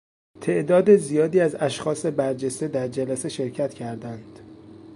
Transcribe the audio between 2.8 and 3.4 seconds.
جلسه